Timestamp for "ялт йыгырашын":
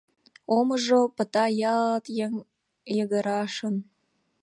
1.73-3.75